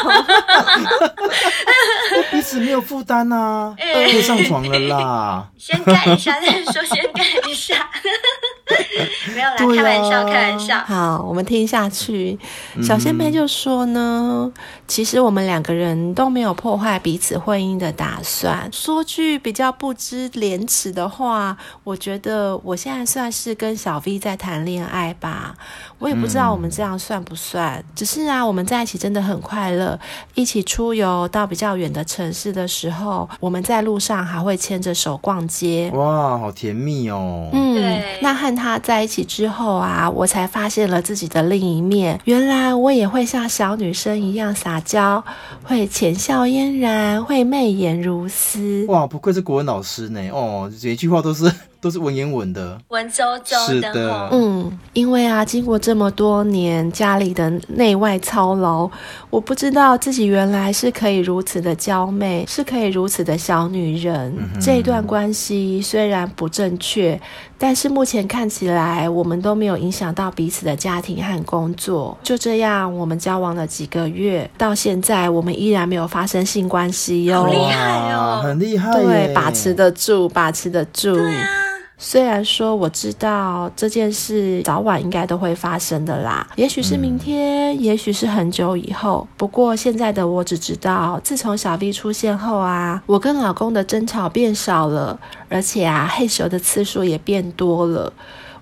[2.30, 5.48] 彼此没有负担啊，可以上床了啦。
[5.58, 7.74] 先干一下再说，先干一下。
[9.34, 10.78] 没有啦，开玩笑，开玩笑。
[10.86, 12.38] 好，我们听下去。
[12.82, 14.54] 小仙妹就说呢，嗯、
[14.88, 18.70] 其实我们两个人都没有有破坏彼此婚姻的打算。
[18.72, 25.56] 说句比较不知廉耻的话，我觉得我现在算是跟小 V 在谈恋爱吧。
[26.04, 29.98] 我也不知道我们这样算不算，嗯、只是啊，我们在一起真的很快乐。
[30.36, 35.90] 一起出游到比较远的城市的时候，我们在路上还会牵着手逛街。
[35.94, 37.48] 哇，好甜蜜哦。
[37.54, 42.20] 嗯，对那和他在一起之后啊，我才发现了自己的另一面。
[42.26, 45.24] 原来我也会像小女生一样撒娇，
[45.64, 48.86] 会浅笑嫣然，会媚眼如丝。
[48.90, 50.20] 哇，不愧是国文老师呢。
[50.34, 51.50] 哦，每一句话都是。
[51.84, 53.94] 都是文言文的，文绉绉的。
[53.94, 58.90] 的嗯，因为啊，经过这么多年家里的内外操劳，
[59.30, 64.34] 我不知道自己原来是可以如此的娇媚，是可以如此的小女人。
[64.38, 67.20] 嗯、这一段关系虽然不正确，
[67.58, 72.18] 但是目前看起来，我们都没有影响到彼此的家庭和工作。
[72.24, 77.44] 就这样，我们交往了几个月，到现在我们依然没有发生性关系哟。
[77.44, 81.16] 好厉害哦，很厉害，对，把持得住，把持得住。
[81.16, 81.50] 对啊。
[81.98, 89.28] 虽然说我知道这件事早晚应该都会发生的啦，也许是明天，嗯、也许是很久以后。
[89.38, 98.12] 不过现在的我只知道，自从小 V 出现后啊，我跟老公的争吵变少了，而且啊，嘿咻的次数也变多了。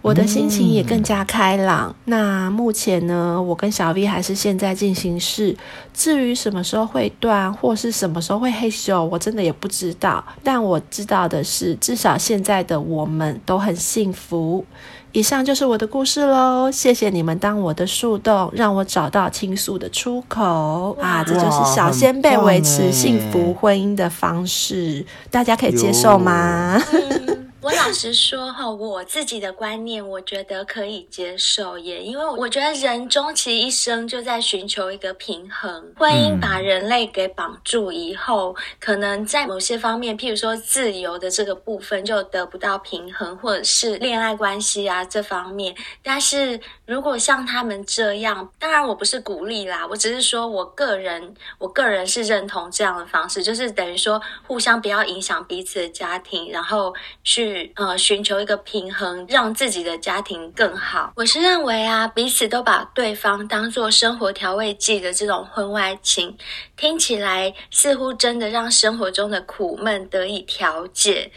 [0.02, 1.90] 我的心情也更加开朗。
[1.90, 5.56] 嗯、那目前呢，我跟小 V 还是现在进行式。
[5.94, 10.24] 至于什么时候会断，或是什么时候会害羞，我真的也不知道。
[10.44, 14.66] 但我知道的是，至少现在的我们都很幸福。
[15.14, 21.22] 以上就是我的故事喽，谢谢你们当我的树洞，让我找到倾诉的出口啊！
[21.22, 26.82] 这就是小仙贝维持幸福婚姻的方式，大家可以接受吗？
[27.62, 35.93] 我老实说哈，我自己的观念，我觉得可以接受耶，因为我觉得人终其一生就在寻求一个平衡。
[35.95, 45.76] 婚姻把人类给绑住以后，可能在某些方面，譬如说自由的这个部分就得不到平衡，或者是恋爱关系啊这方面。
[46.02, 56.91] 但是如果像他们这样，当然我不是鼓励啦，我只是说我个人，我个人是认同这样的方式，就是等于说互相不要影响彼此的家庭，然后
[57.24, 57.51] 去。
[57.76, 61.14] 呃，寻求一个平衡，让自己的家庭更好。
[61.16, 66.38] 我是认为啊，彼此都把对方当做生活调味剂的这种婚外情，
[66.76, 71.32] 听起来似乎真的让生活中的苦闷得以调解。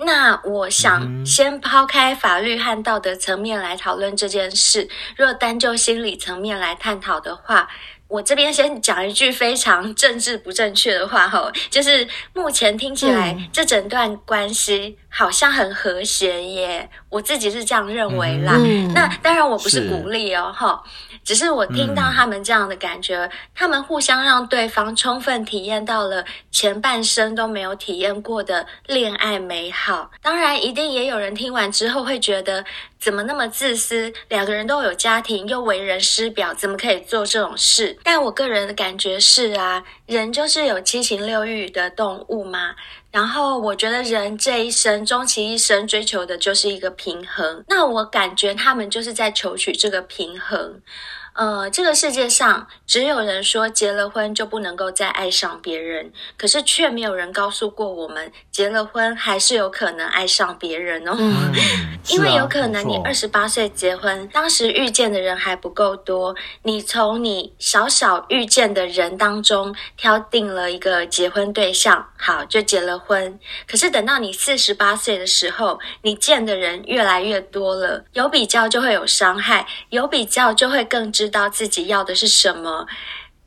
[0.00, 7.68] 那我想先抛开法律和道德层面来讨论这件事，若单就心理层面来探讨的话。
[8.08, 18.54] 我这边先讲一句非常政治不正确的话哈，就是目前听起来这整段关系好像很和谐耶，我自己是这样认为啦。
[18.56, 19.88] 嗯、那当然我不是。
[19.88, 20.82] 鼓励哦哈，
[21.28, 30.10] 只是我听到他们这样的感觉，嗯、他们互相让对方充分体验到了前半生都没有体验过的恋爱美好。
[30.22, 32.64] 当然，一定也有人听完之后会觉得。
[33.00, 34.12] 怎么那么自私？
[34.28, 37.96] 两个人都有家庭，又为人师表，怎么可以做这种事？
[38.02, 42.74] 但我个人的感觉是啊，人就是有七情六欲的动物嘛。
[43.12, 47.62] 然后我觉得人这一生，终其一生追求的就是一个平衡。
[47.68, 50.82] 那我感觉他们就是在求取这个平衡。
[51.38, 61.14] 呃，这个世界上只有人说结了婚就不能够再爱上别人，可是却没有人告诉过我们，结了婚还是有可能爱上别人哦。
[61.16, 61.52] 嗯，
[62.08, 73.38] 因为有可能你二十八岁结婚，当时遇见的人还不够多，你从你少少遇见的人当中挑定了一个结婚对象，好，就结了婚。
[73.68, 81.27] 可是等到你四十八岁的时候，你见的人越来越多了，有比较就会有伤害，有比较就会更知。
[81.28, 82.86] 知道自己要的是什么。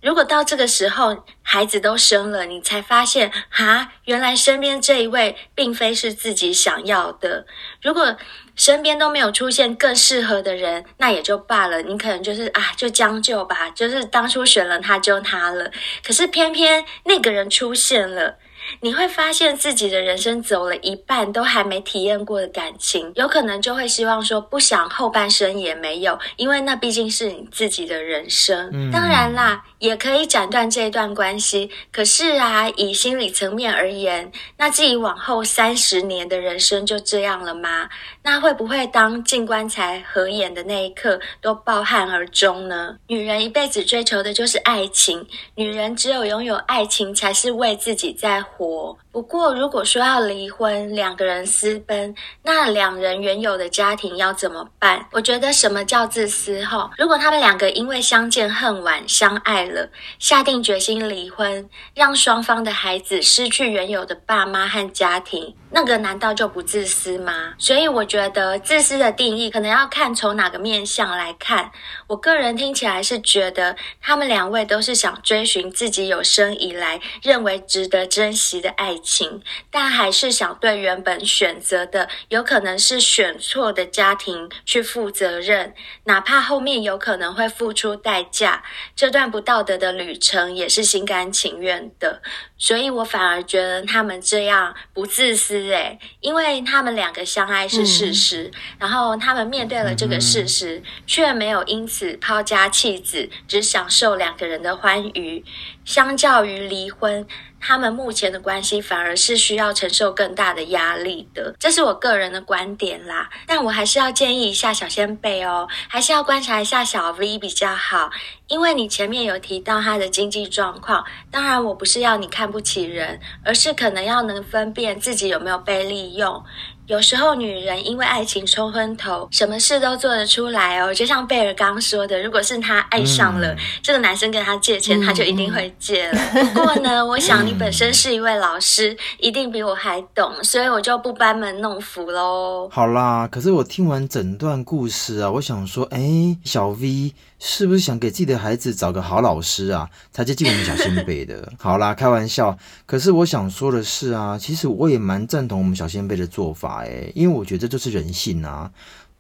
[0.04, 7.48] 如果到这个时候孩子都生了，你才发现哈，原来身边这一位并非是自己想要的。
[7.82, 8.16] 如果
[8.56, 11.82] 身边都没有出现更适合的人，那也就罢了。
[11.82, 15.72] 你可能就是啊，就将就吧，就是当初选了他就他了。
[16.04, 18.38] 可是偏偏那个人出现了。
[18.80, 28.70] 你会发现自己的人生走了一半都还没体验过的感情，有可能就会希望说不想后半生也没有，因为那毕竟是你自己的人生。
[28.74, 28.90] 嗯。
[28.92, 31.70] 当然啦，也可以斩断这一段关系。
[31.92, 37.90] 可是啊，以心理层面而言，那自己往后三十年的人生就这样了吗？
[38.24, 42.96] 那会不会当进棺材合眼的那一刻都抱憾而终呢？
[43.08, 48.96] 女人一辈子追求的就是爱情，女人只有拥有爱情，才是为自己在活。
[49.12, 55.06] 不过，如果说要离婚，两个人私奔，那两人原有的家庭要怎么办？
[55.12, 56.64] 我觉得什么叫自私？
[56.64, 67.54] 哈，如果他们两个因为相见恨晚，相爱了，下定决心离婚，让双方的孩子失去原有的爸妈和家庭，那个难道就不自私吗？
[67.58, 71.72] 所以我觉得自私的定义可能要看从哪个面向来看。
[72.08, 78.92] 我个人听起来是觉得他们两位都是想追寻自己有生以来认为值得珍惜的爱。
[79.04, 88.64] 情，但还是想对原本选择的有可能是选错的家庭去负责任，哪怕后面有可能会付出代价，
[88.96, 92.22] 这段不道德的旅程也是心甘情愿的。
[92.62, 105.44] 所以我反而觉得他们这样不自私诶，因为他们两个相爱是事实，嗯、然后他们面对了这个事实，嗯、却没有因此抛家弃子，只享受两个人的欢愉。
[105.84, 107.26] 相较于离婚，
[107.62, 113.30] 他们目前的关系反而是需要承受更大的压力的，这是我个人的观点啦。
[113.46, 118.10] 但我还是要建议一下小仙贝哦，还是要观察一下小 V 比较好。
[118.48, 126.44] 因为你前面有提到他的经济状况，当然我不是要你看不起人，而是可能要能分辨自己有没有被利用。
[126.92, 130.94] 有时候女人因为爱情冲昏头，什么事都做得出来哦。
[130.94, 136.12] 就像贝尔刚说的，如果是她爱上了、嗯、这个男生跟他借钱，他就一定会借
[136.54, 142.68] 不过呢，我想你本身是一位老师，一定比我还懂，所以我就不班门弄斧喽。
[142.70, 147.14] 好啦，可是我听完整段故事啊，我想说，哎，小 V。
[147.44, 151.52] 是不是想给自己的孩子找个好老师啊，才接近我们小先辈的？
[151.58, 152.56] 好啦，开玩笑。
[152.86, 156.81] 可是我想说的是啊，其实我也蛮赞同我们小先辈的做法
[157.16, 158.72] 因为我觉得这就是人性啊。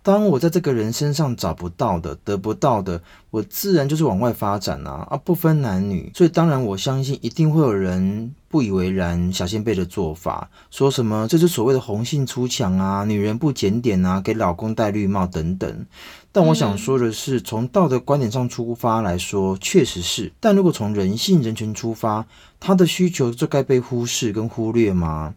[0.03, 6.11] 当我在这个人身上找不到的、得不到的，我自然就是往外发展啊啊，不分男女。
[6.15, 15.85] 所以当然我相信一定会有人不以为然小先辈的做法，说什么这是所谓的红杏出墙啊，女人不检点啊，给老公戴绿帽等等。
[16.31, 20.31] 但我想说的是，从道德观点上出发来说，确实是。
[20.39, 22.25] 但如果从人性人权出发，
[22.59, 25.35] 他的需求就该被忽视跟忽略吗？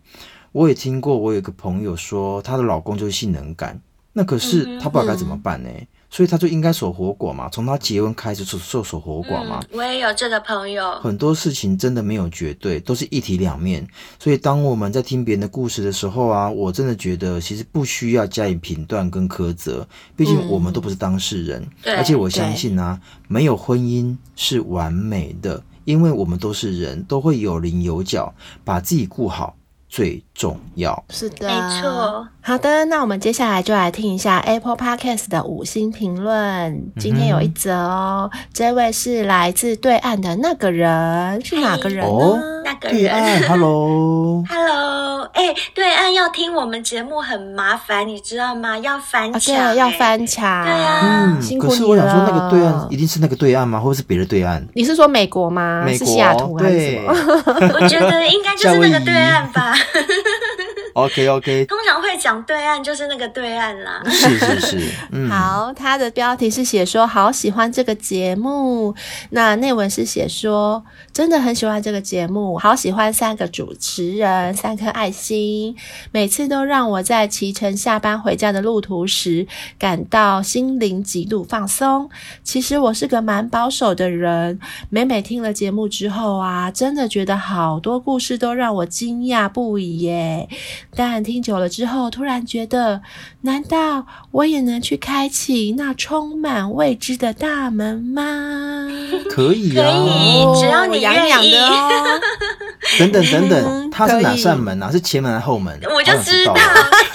[0.55, 3.81] 我也听过，我有一个朋友说，她的老公就是性能感。
[4.12, 5.69] 那可是她不知道该怎么办呢？
[6.09, 9.79] 所以她就应该守活寡嘛，从她结婚开始就受守活寡嘛、嗯。
[9.79, 10.93] 我也有这个朋友。
[11.01, 13.85] 很多事情真的没有绝对，都是一体两面。
[14.21, 21.69] 所以当我们在听别人的故事的时候啊，我真的觉得其实不需要加以评断跟苛责，毕竟我们都不是当事人。
[21.83, 29.57] 嗯、而且我相信啊，没有婚姻是完美的，因为我们都是人，都会有棱有角，把自己顾好。
[29.94, 31.04] 最重要。
[31.09, 32.26] 是的，没错。
[32.40, 36.90] 好的，那我们接下来就来听一下 Apple Podcast 的五星评论。
[36.98, 42.10] 今天有一则哦，嗯、这位是来自对岸的那个人，是哪个人呢？
[42.12, 42.98] 哦、那个人。
[42.98, 44.42] 对岸，Hello，Hello，
[45.35, 48.78] 哎，对岸要听我们节目很麻烦，你知道吗？
[48.78, 50.64] 要翻墙、欸，啊，要翻墙。
[50.64, 51.00] 对啊，
[51.37, 51.76] 嗯，辛苦你了。
[51.76, 53.80] 可是我想说，那个对岸一定是那个对岸吗？
[53.80, 54.64] 或者是别的对岸？
[54.74, 55.82] 你是说美国吗？
[55.85, 57.12] 美国，是西雅图还是什么？
[57.74, 59.74] 我觉得应该就是那个对岸吧。
[60.95, 64.01] OK OK，通常会讲对岸就是那个对岸啦。
[64.07, 68.95] 是是是， 嗯，好，他的标题是写说好喜欢这个节目，
[69.31, 75.77] 那内文是写说真的很喜欢这个节目，好喜欢三个主持人，三颗爱心，
[76.13, 79.47] 每次都让我在骑乘下班回家的路途时
[79.79, 82.09] 感到心灵极度放松。
[82.45, 90.49] 其实我是个蛮保守的人，每每听了节目之后啊，真的觉得好多故事都让我惊讶不已耶。
[90.95, 93.03] 但听久了之后，突然觉得，
[93.45, 98.88] 难道我也能去开启那充满未知的大门吗？
[99.31, 101.53] 可以啊，可以，只要你愿意。
[101.53, 102.21] 的哦、
[102.99, 104.90] 等等等等，它是哪扇门啊？
[104.90, 105.79] 是前门还是后门？
[105.95, 106.55] 我就知道，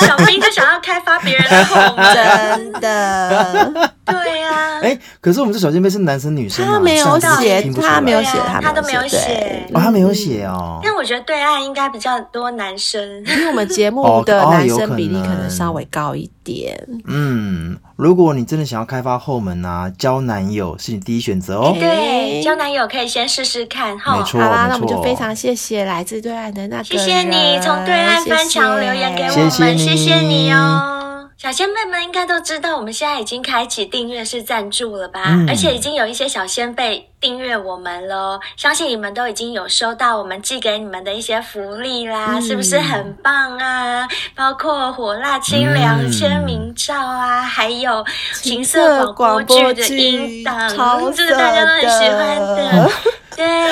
[0.01, 3.91] 小兵就想要开发别人的后门， 真的。
[4.05, 10.79] 对呀、啊，哎、欸，可是我们这小仙贝是男生女生、啊，他没有写，他没有写，他都没有写，哦，他没有写哦。
[10.83, 16.75] 但我觉得对岸应该比较多男生，因为我们节目的男生比例可能稍微高一点。
[16.89, 21.75] 哦哦、嗯，如果你真的想要开发后门啊，交男友是你第一选择哦。
[21.79, 24.17] 对，交男友可以先试试看哈。
[24.17, 30.98] 没错，好啦，那我们就非常谢谢来自对岸的那个，谢谢你从对岸翻墙留言给我们，谢谢你哦。
[31.41, 35.23] 小仙贝们应该都知道，我们现在已经开启订阅式赞助了吧？
[35.27, 44.05] 嗯、而且已经有一些小仙贝订阅我们了，相信你们都已经有收到我们寄给你们的一些福利啦，嗯、是不是很棒啊？
[44.35, 50.69] 包括火辣清凉签名照啊，嗯、还有情色广播剧的音档，
[51.15, 52.91] 这个大家都很喜欢的。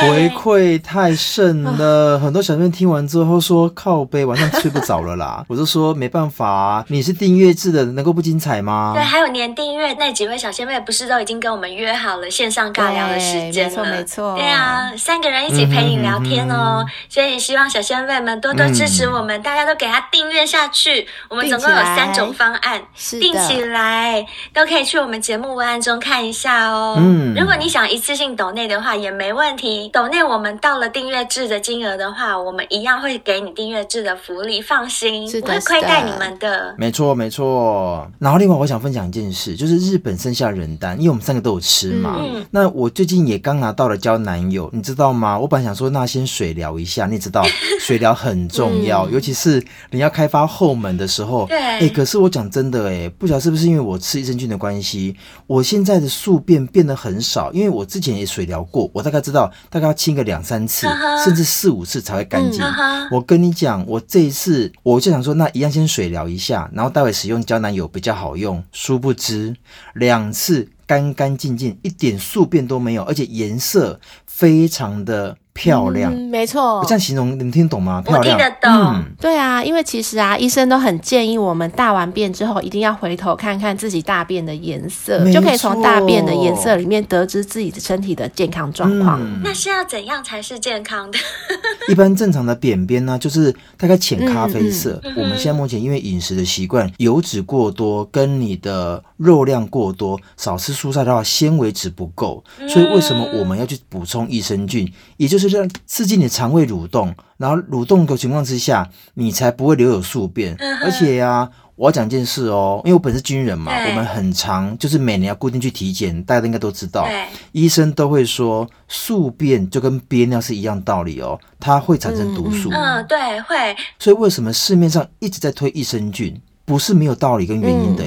[0.02, 5.44] 回馈太盛了，很多小朋友听完之后说靠背，晚上睡不着了啦。
[5.50, 8.92] 我就说没办法啊，你是订阅制的，能够不精彩吗？
[8.96, 13.84] 对，还有年订阅那几位小仙妹不是都已经跟我们约好了线上尬聊的时间了？
[13.84, 14.36] 没错，没错。
[14.38, 16.86] 对啊，三个人一起陪你聊天哦。
[16.86, 21.08] 嗯、所以希望小仙妹们多多支持我们，嗯、大家都给他订阅下去。
[21.30, 22.82] 我们总共有三种方案，
[23.20, 26.96] 订起，起来都可以去我们节目文案中看一下哦。
[27.00, 29.90] 嗯，如果你想一次性抖内的话，也没问题。
[29.92, 36.76] 抖内我们到了订阅制的金额的话，我们一样会给你订阅制的福利，放心，不会亏待你们的。
[36.78, 38.08] 没错，没错。
[38.20, 42.18] 然后另外我想分享一件事，就是日本剩下人丹，因为我们三个都有吃嘛。
[42.20, 45.38] 嗯、那我最近也刚拿到了交男友，你知道吗？
[45.40, 47.44] 我本来想说，那先水疗一下，你知道
[47.82, 51.46] 水疗很重要，嗯、尤其是你要开发后门的时候。
[51.48, 51.58] 对。
[51.58, 59.37] 哎，可是我讲真的，哎，不晓得是不是因为我吃益生菌的关系，我现在的宿便变得很少，因为我之前也水疗过，我大概知道。
[59.70, 61.24] 大概要清个两三次，uh.
[61.24, 62.64] 甚至四五次才会干净。
[62.64, 63.08] Uh.
[63.12, 68.64] 我跟你讲，我这一次我就想说，那一样先水疗一下，然后待会使用胶囊油比较好用。
[68.72, 69.56] 殊不知，
[69.94, 75.38] 两次干干净净，一点宿便都没有，而且颜色非常的。
[75.58, 76.78] 漂亮，嗯、没错。
[76.78, 78.00] 我这样形容，你们听懂吗？
[78.00, 78.72] 漂亮，我听得懂。
[78.72, 89.20] 嗯、对啊，因为其实啊，医生都很建议我们大完便之后，一定要回头看看自己大便的颜色，就可以从大便的颜色里面得知自己的身体的健康状况。
[89.20, 91.18] 嗯、那是要怎样才是健康的？
[91.90, 95.00] 一般正常的便便呢，就是大概浅咖啡色。
[95.06, 102.44] 嗯嗯、我们现在目前因为饮食的习惯，油脂过多，跟你的肉量过多，少吃蔬菜的话，纤维质不够。
[102.70, 104.88] 所以为什么我们要去补充益生菌？
[105.18, 106.28] 也就是让刺激你。
[106.38, 110.54] 肠胃蠕动，然后蠕动的情况之下，你才不会留有宿便。
[110.60, 122.70] 嗯、而且呀、啊，我要讲件事哦，因为我本是军人嘛，我们很常就是每年要固定去体检，大家都应该都知道，对医生都会说宿便就跟憋尿是一样道理哦，它会产生毒素。
[122.72, 123.76] 嗯，对，会。
[123.98, 128.04] 所以为什么市面上一直在推益生菌，不是没有道理跟原因的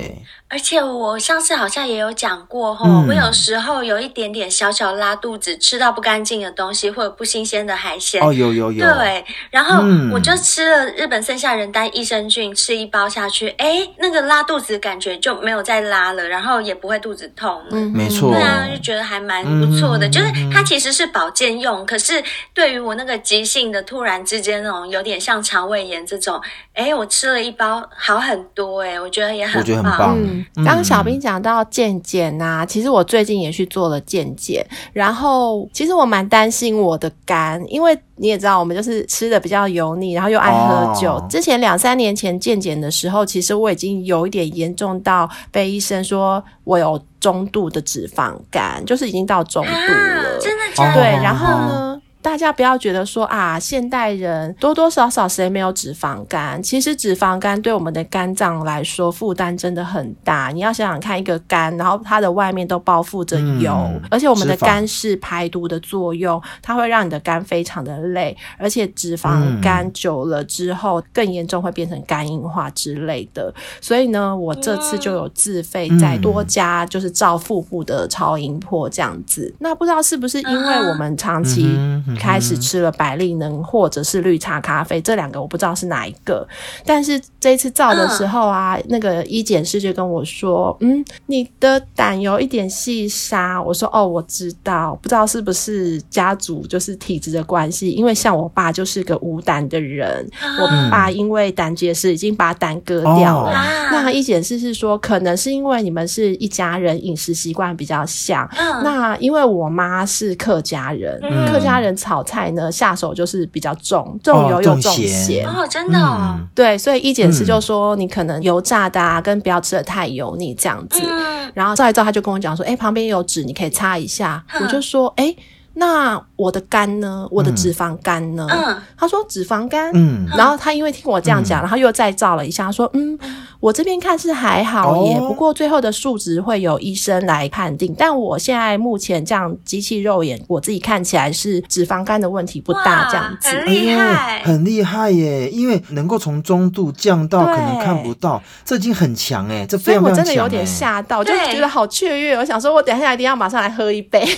[0.51, 8.21] 而且我上次好像也有讲过吼，嗯、我有时候有一点点小小拉肚子，吃到不干净的东西或者不新鲜的海鲜。
[8.21, 8.85] 哦，有有有。
[8.85, 17.63] 对，然后我就吃了日本剩下人丹益生菌，吃一包下去，哎，那个拉肚子感觉就没有再拉了，然后也不会肚子痛。
[17.71, 18.33] 嗯，没错。
[18.33, 22.21] 对啊，就觉得还蛮不错的，嗯、就是它其实是保健用，可是
[22.53, 26.41] 对于我那个急性的突然之间那种有点像肠胃炎这种，
[26.75, 29.63] 哎，我吃了一包好很多，哎，我觉得也很棒。
[29.63, 30.19] 我觉得很棒。
[30.19, 41.13] 嗯嗯，刚小兵讲到健检呐，其实我最近也去做了健检，然后其实我蛮担心我的肝，因为你也知道，我们就是吃的比较油腻，然后又爱喝酒。
[41.13, 49.77] 哦、之前两三年前健检的时候，其实我已经有一点严重到被医生说我有中度的脂肪肝，就是已经到中度了。
[49.77, 51.01] 啊、真的假的？
[51.01, 52.00] 对，然后呢？
[52.23, 56.63] 大家不要觉得说啊，现代人多多少少谁没有脂肪肝？
[56.63, 60.49] 其实脂肪肝对我们的肝脏来说负担真的很大。
[60.49, 73.53] 你要想想看，一个肝，然后它的外面都包覆着油，嗯、而且我们的肝是排毒的作用，它会让你的肝非常的累，而且脂肪肝久了之后更严重，会变成肝硬化之类的。
[73.81, 79.55] 所以呢，我这次就有自费再多加，就是照腹部的超音波这样子。
[79.59, 82.10] 那不知道是不是因为我们长期、嗯。
[82.19, 86.47] 开始吃了百利能或者是绿茶咖啡，这两个我不知道是哪一个。
[86.85, 97.91] 但是这一次照的时候啊，那个医检师就跟我说：“嗯，你的胆有一点细沙。”我说：“哦，我知道，不知道是不是家族就是体质的关系。
[97.91, 100.29] 因为像我爸就是个无胆的人，
[100.61, 103.53] 我爸因为胆结石已经把胆割掉了。
[103.93, 108.49] 那医检师是说，可能是因为你们是一家人，饮食习惯比较像。
[108.83, 111.21] 那因为我妈是客家人，
[111.53, 111.91] 客家人。
[112.01, 115.47] 炒菜呢，下手就是比较重，重油又重咸。
[115.47, 121.01] 哦，真的哦、嗯，对，所以一检师就说你可能油炸的啊，跟不要吃的太油腻这样子。
[121.05, 124.43] 嗯、然后照一照，他就跟我讲说，哎、欸，旁边有纸，你可以擦一下。
[124.55, 125.37] 嗯、我就说，哎、欸，
[125.75, 127.27] 那我的肝呢？
[127.31, 128.47] 我的脂肪肝呢？
[128.51, 129.91] 嗯、他说脂肪肝。
[129.95, 133.19] 嗯，然后他因为听我这样讲，然后又再照了一下，他说，嗯。
[133.61, 137.95] 我这边看是还好耶，不过最后的数值会有医生来判定。
[137.99, 145.51] 但我现在目前这样机器肉眼，我自己看起来是脂肪肝的问题不大，这样子很厉害，很厉害耶！
[145.51, 150.25] 因为能够从中度降到可能看不到，这已经很强哎，这非常非常强。
[150.25, 152.35] 所以我真的有点吓到，就觉得好雀跃。
[152.39, 154.25] 我想说，我等一下一定要马上来喝一杯。
[154.25, 154.33] 真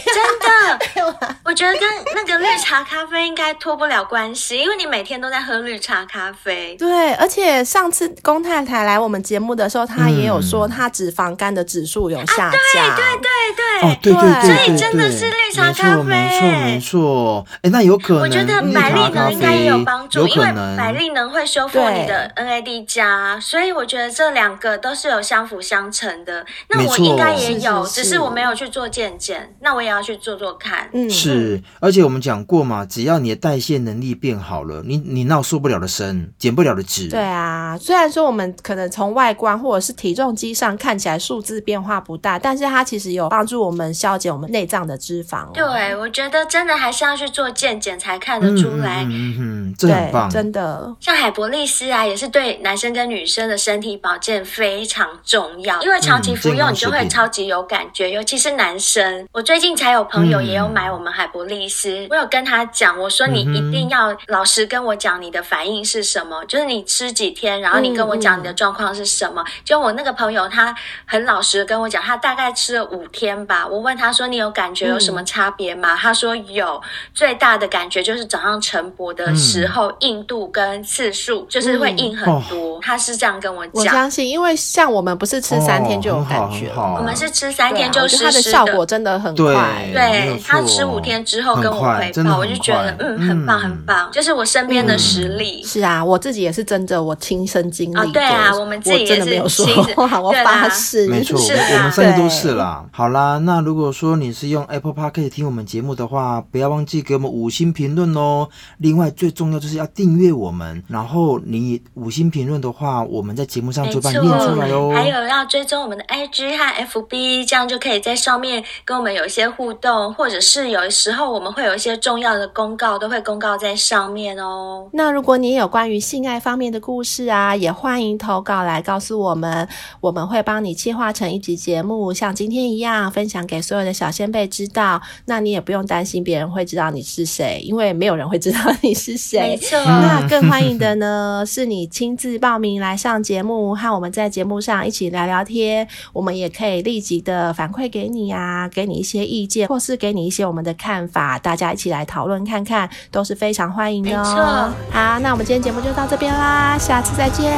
[1.07, 6.77] 的， 我觉得跟那个绿茶咖啡应该脱不了关系，因为你每天都在喝绿茶咖啡。
[6.77, 9.23] 对，而且上次龚太太来我们。
[9.23, 12.85] 节目的时候，她也有说她脂肪肝的指数有下降。
[12.85, 17.47] 啊、对对对对，对，对，所以真的是绿茶咖啡，没错没错。
[17.63, 26.45] 哎，那有可能，我觉得百利能应该也有帮助，因为百利能会修复你的 NAD 加，所以我觉得这两个都是有相辅相成的。
[26.69, 30.91] 那我应该也有，只是我没有去做健检，那我也要去做做看。
[30.93, 37.09] 嗯，是，而且我们讲过嘛，只要你的代谢能力变好了，你你闹受不了的身，减不了的脂。
[37.09, 45.53] 对啊，虽然说我们可能从外观或者是体重机上看起来数字变化不大，但是它其实有帮助我们消减我们内脏的脂肪。
[45.53, 49.05] 对，我觉得真的还是要去做健检才看得出来。
[49.05, 50.95] 嗯嗯嗯，这很棒，真的。
[51.01, 59.27] 像海博利斯啊，也是对男生跟女生的身体保健非常重要，因为长期服用你就会超级有感觉，尤其是男生。
[59.33, 69.45] 我最近才有朋友也有买我们海博利斯，我有跟他讲，我说你一定要老实跟我讲你的反应是什么，就是你吃几天，然后你跟我讲你的状况是什么。
[69.65, 70.75] 就我那个朋友，他
[71.05, 73.67] 很老实的跟我讲，他大概吃了五天吧。
[73.67, 76.81] 我问他说：“你有感觉有什么差别吗？”嗯、他说：“有，
[77.13, 82.79] 最大的感觉就是早上晨勃的时候，嗯、硬度跟次数就是会硬很多。
[82.79, 83.73] 嗯”他是这样跟我讲。
[83.75, 89.91] 我相信，因为像我们不是吃三天就有感觉，哦、我们是吃三天就湿湿的，它的效果真的很快。
[89.93, 95.67] 对，对他吃五天之后跟我回报，我就觉得嗯，很棒很棒，就是我身边的实力、嗯。
[95.67, 98.09] 是啊，我自己也是真的，我亲身经历、哦。
[98.13, 99.33] 对啊，我们自己也是。
[99.33, 99.65] 没有说
[99.95, 102.85] 话， 我发誓，没错，我们三个都是啦。
[102.93, 108.47] 好啦，那如果说你是用 Apple Podcast 听我们节目的话，不要忘记给我们五星评论哦。
[108.77, 114.93] 另外，最重要就是要订阅我们，然后你五星评论的话，我们在节目上就帮你念出来哦。
[114.95, 124.89] 还有要追踪我们的 IG 和 FB，这样就可以在上面跟我们有一些互动，或者是有的时候我们会有一些重要的公告，都会公告在上面哦。
[124.93, 129.35] 那如果你有关于性爱方面的故事啊，也欢迎投稿来告诉我。
[129.35, 129.69] 们
[130.01, 135.01] 我们会帮你企划成一集节目，像今天一样分享给所有的小先辈知道。
[135.25, 139.41] 那你也不用担心别人会知道你是谁，因为没有人会知道你是谁。
[139.41, 139.79] 没错。
[139.85, 145.89] 那更欢迎的呢，是你亲自报名来上节目，和我们在节目上一起聊聊天。
[146.13, 154.23] 我们也可以立即的反馈给你呀、啊，给你一些意见，或是给你一些我们的看法，大家一起来讨论看看，都是非常欢迎的哦。
[154.23, 154.43] 没错。
[154.91, 157.53] 好，那我们今天节目就到这边啦，下次再见，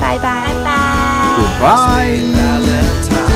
[0.00, 0.70] 拜拜，拜拜。
[1.60, 3.33] Goodbye